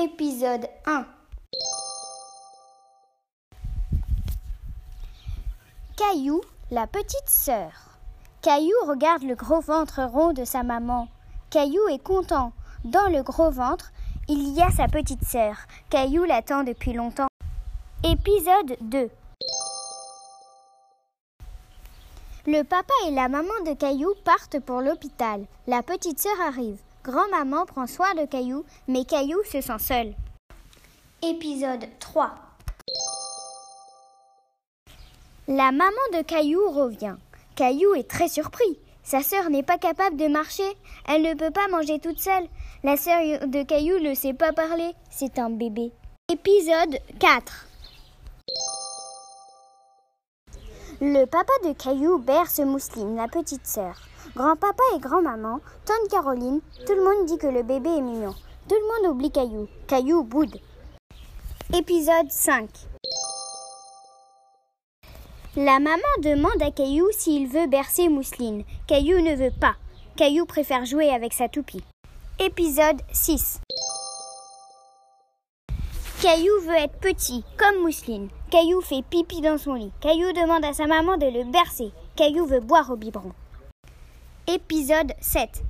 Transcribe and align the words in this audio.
Épisode 0.00 0.68
1 0.86 1.04
Caillou, 5.96 6.40
la 6.70 6.86
petite 6.86 7.28
sœur. 7.28 7.72
Caillou 8.40 8.76
regarde 8.86 9.24
le 9.24 9.34
gros 9.34 9.60
ventre 9.60 10.04
rond 10.04 10.32
de 10.32 10.44
sa 10.44 10.62
maman. 10.62 11.08
Caillou 11.50 11.88
est 11.88 12.00
content. 12.00 12.52
Dans 12.84 13.08
le 13.08 13.24
gros 13.24 13.50
ventre, 13.50 13.90
il 14.28 14.54
y 14.54 14.62
a 14.62 14.70
sa 14.70 14.86
petite 14.86 15.24
sœur. 15.24 15.56
Caillou 15.90 16.22
l'attend 16.22 16.62
depuis 16.62 16.92
longtemps. 16.92 17.26
Épisode 18.04 18.76
2 18.82 19.10
Le 22.46 22.62
papa 22.62 22.94
et 23.08 23.10
la 23.10 23.28
maman 23.28 23.64
de 23.66 23.74
Caillou 23.74 24.14
partent 24.24 24.60
pour 24.60 24.80
l'hôpital. 24.80 25.44
La 25.66 25.82
petite 25.82 26.20
sœur 26.20 26.40
arrive. 26.46 26.78
Grand-maman 27.08 27.64
prend 27.64 27.86
soin 27.86 28.14
de 28.16 28.26
Caillou, 28.26 28.66
mais 28.86 29.06
Caillou 29.06 29.42
se 29.50 29.62
sent 29.62 29.78
seul. 29.78 30.14
Épisode 31.22 31.86
3 32.00 32.34
La 35.48 35.72
maman 35.72 36.04
de 36.12 36.20
Caillou 36.20 36.68
revient. 36.70 37.16
Caillou 37.56 37.94
est 37.94 38.10
très 38.10 38.28
surpris. 38.28 38.78
Sa 39.04 39.22
sœur 39.22 39.48
n'est 39.48 39.62
pas 39.62 39.78
capable 39.78 40.18
de 40.18 40.28
marcher. 40.28 40.70
Elle 41.08 41.22
ne 41.22 41.32
peut 41.32 41.50
pas 41.50 41.66
manger 41.68 41.98
toute 41.98 42.20
seule. 42.20 42.46
La 42.84 42.98
sœur 42.98 43.22
de 43.46 43.62
Caillou 43.62 43.98
ne 44.00 44.12
sait 44.12 44.34
pas 44.34 44.52
parler. 44.52 44.92
C'est 45.10 45.38
un 45.38 45.48
bébé. 45.48 45.92
Épisode 46.30 46.98
4 47.20 47.66
Le 51.00 51.24
papa 51.24 51.54
de 51.64 51.72
Caillou 51.72 52.18
berce 52.18 52.58
Mousseline, 52.58 53.16
la 53.16 53.28
petite 53.28 53.66
sœur. 53.66 53.96
Grand-papa 54.36 54.82
et 54.94 54.98
grand-maman, 54.98 55.60
tante 55.84 56.10
Caroline, 56.10 56.60
tout 56.86 56.94
le 56.94 57.02
monde 57.02 57.26
dit 57.26 57.38
que 57.38 57.46
le 57.46 57.62
bébé 57.62 57.88
est 57.88 58.02
mignon. 58.02 58.34
Tout 58.68 58.74
le 58.74 59.06
monde 59.06 59.14
oublie 59.14 59.30
Caillou. 59.30 59.68
Caillou 59.86 60.22
boude. 60.22 60.58
Épisode 61.74 62.30
5 62.30 62.68
La 65.56 65.78
maman 65.80 66.02
demande 66.22 66.62
à 66.62 66.70
Caillou 66.70 67.06
s'il 67.12 67.48
veut 67.48 67.66
bercer 67.66 68.08
Mousseline. 68.08 68.64
Caillou 68.86 69.20
ne 69.20 69.34
veut 69.34 69.54
pas. 69.58 69.76
Caillou 70.16 70.44
préfère 70.44 70.84
jouer 70.84 71.08
avec 71.10 71.32
sa 71.32 71.48
toupie. 71.48 71.82
Épisode 72.38 73.00
6 73.12 73.60
Caillou 76.20 76.52
veut 76.66 76.76
être 76.76 76.98
petit, 76.98 77.44
comme 77.56 77.82
Mousseline. 77.82 78.28
Caillou 78.50 78.80
fait 78.82 79.02
pipi 79.08 79.40
dans 79.40 79.58
son 79.58 79.74
lit. 79.74 79.92
Caillou 80.00 80.32
demande 80.32 80.64
à 80.64 80.74
sa 80.74 80.86
maman 80.86 81.16
de 81.16 81.26
le 81.26 81.50
bercer. 81.50 81.92
Caillou 82.16 82.44
veut 82.44 82.60
boire 82.60 82.90
au 82.90 82.96
biberon. 82.96 83.32
Épisode 84.50 85.12
7 85.20 85.62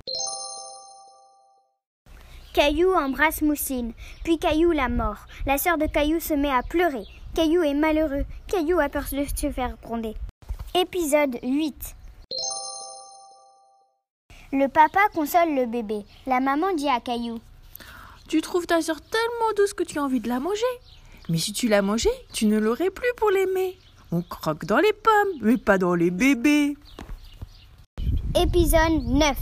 Caillou 2.54 2.92
embrasse 2.92 3.42
Mousseline, 3.42 3.92
puis 4.22 4.38
Caillou 4.38 4.70
la 4.70 4.88
mord. 4.88 5.16
La 5.46 5.58
sœur 5.58 5.78
de 5.78 5.86
Caillou 5.86 6.20
se 6.20 6.34
met 6.34 6.52
à 6.52 6.62
pleurer. 6.62 7.02
Caillou 7.34 7.64
est 7.64 7.74
malheureux. 7.74 8.24
Caillou 8.46 8.78
a 8.78 8.88
peur 8.88 9.06
de 9.10 9.24
se 9.24 9.50
faire 9.50 9.76
gronder. 9.82 10.14
Épisode 10.76 11.40
8 11.42 11.96
Le 14.52 14.68
papa 14.68 15.00
console 15.12 15.56
le 15.56 15.66
bébé. 15.66 16.04
La 16.28 16.38
maman 16.38 16.72
dit 16.72 16.88
à 16.88 17.00
Caillou 17.00 17.40
Tu 18.28 18.40
trouves 18.42 18.68
ta 18.68 18.80
sœur 18.80 19.00
tellement 19.00 19.54
douce 19.56 19.74
que 19.74 19.82
tu 19.82 19.98
as 19.98 20.04
envie 20.04 20.20
de 20.20 20.28
la 20.28 20.38
manger. 20.38 20.62
Mais 21.28 21.38
si 21.38 21.52
tu 21.52 21.66
la 21.66 21.82
mangeais, 21.82 22.14
tu 22.32 22.46
ne 22.46 22.58
l'aurais 22.60 22.90
plus 22.90 23.12
pour 23.16 23.30
l'aimer. 23.30 23.76
On 24.12 24.22
croque 24.22 24.66
dans 24.66 24.78
les 24.78 24.92
pommes, 24.92 25.40
mais 25.40 25.56
pas 25.56 25.78
dans 25.78 25.96
les 25.96 26.12
bébés. 26.12 26.76
Épisode 28.40 29.02
9 29.02 29.36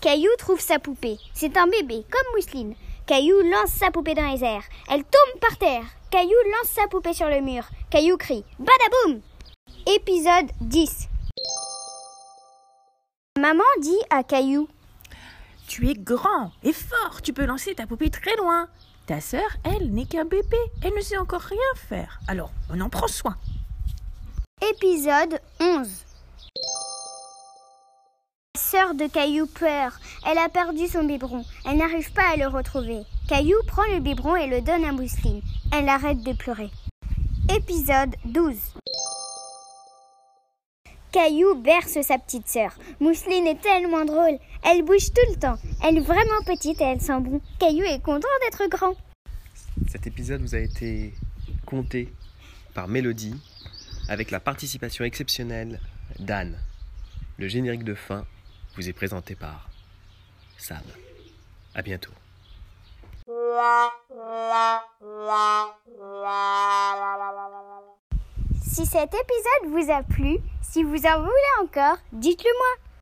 Caillou 0.00 0.30
trouve 0.38 0.58
sa 0.58 0.78
poupée. 0.78 1.18
C'est 1.34 1.54
un 1.58 1.66
bébé, 1.66 2.02
comme 2.10 2.34
Mousseline. 2.34 2.74
Caillou 3.06 3.42
lance 3.42 3.72
sa 3.72 3.90
poupée 3.90 4.14
dans 4.14 4.32
les 4.32 4.42
airs. 4.42 4.62
Elle 4.88 5.04
tombe 5.04 5.40
par 5.40 5.58
terre. 5.58 5.84
Caillou 6.10 6.30
lance 6.30 6.70
sa 6.70 6.88
poupée 6.88 7.12
sur 7.12 7.28
le 7.28 7.42
mur. 7.42 7.68
Caillou 7.90 8.16
crie 8.16 8.42
Badaboum 8.58 9.20
Épisode 9.86 10.50
10 10.62 11.08
Maman 13.38 13.62
dit 13.82 14.00
à 14.08 14.22
Caillou 14.22 14.66
Tu 15.68 15.90
es 15.90 15.94
grand 15.94 16.52
et 16.62 16.72
fort, 16.72 17.20
tu 17.20 17.34
peux 17.34 17.44
lancer 17.44 17.74
ta 17.74 17.86
poupée 17.86 18.08
très 18.08 18.34
loin. 18.36 18.68
Ta 19.04 19.20
sœur, 19.20 19.58
elle, 19.62 19.92
n'est 19.92 20.06
qu'un 20.06 20.24
bébé, 20.24 20.56
elle 20.82 20.94
ne 20.94 21.02
sait 21.02 21.18
encore 21.18 21.42
rien 21.42 21.58
faire. 21.74 22.18
Alors, 22.28 22.50
on 22.70 22.80
en 22.80 22.88
prend 22.88 23.08
soin. 23.08 23.36
Épisode 24.62 25.38
11 25.60 25.86
La 25.90 26.05
sœur 28.66 28.96
de 28.96 29.06
Caillou 29.06 29.46
pleure. 29.46 29.92
Elle 30.28 30.38
a 30.38 30.48
perdu 30.48 30.88
son 30.88 31.04
biberon. 31.04 31.44
Elle 31.64 31.76
n'arrive 31.76 32.12
pas 32.12 32.32
à 32.32 32.36
le 32.36 32.48
retrouver. 32.48 33.02
Caillou 33.28 33.54
prend 33.68 33.84
le 33.94 34.00
biberon 34.00 34.34
et 34.34 34.48
le 34.48 34.60
donne 34.60 34.84
à 34.84 34.90
Mousseline. 34.90 35.40
Elle 35.72 35.88
arrête 35.88 36.20
de 36.24 36.32
pleurer. 36.32 36.70
Épisode 37.56 38.16
12 38.24 38.56
Caillou 41.12 41.54
berce 41.54 42.02
sa 42.02 42.18
petite 42.18 42.48
sœur. 42.48 42.76
Mousseline 42.98 43.46
est 43.46 43.60
tellement 43.60 44.04
drôle. 44.04 44.36
Elle 44.64 44.82
bouge 44.82 45.12
tout 45.14 45.32
le 45.32 45.38
temps. 45.38 45.58
Elle 45.84 45.98
est 45.98 46.00
vraiment 46.00 46.42
petite 46.44 46.80
et 46.80 46.84
elle 46.84 47.00
sent 47.00 47.20
bon. 47.20 47.40
Caillou 47.60 47.84
est 47.84 48.02
content 48.02 48.26
d'être 48.42 48.68
grand. 48.68 48.96
Cet 49.88 50.08
épisode 50.08 50.42
vous 50.42 50.56
a 50.56 50.58
été 50.58 51.14
conté 51.66 52.12
par 52.74 52.88
Mélodie 52.88 53.36
avec 54.08 54.32
la 54.32 54.40
participation 54.40 55.04
exceptionnelle 55.04 55.80
d'Anne. 56.18 56.58
Le 57.38 57.46
générique 57.46 57.84
de 57.84 57.94
fin 57.94 58.24
vous 58.76 58.88
est 58.88 58.92
présenté 58.92 59.34
par 59.34 59.68
Sam. 60.58 60.82
À 61.74 61.82
bientôt. 61.82 62.12
Si 68.62 68.84
cet 68.84 69.14
épisode 69.14 69.70
vous 69.70 69.90
a 69.90 70.02
plu, 70.02 70.38
si 70.62 70.82
vous 70.82 71.06
en 71.06 71.20
voulez 71.20 71.52
encore, 71.62 71.96
dites-le 72.12 72.50
moi. 72.58 72.85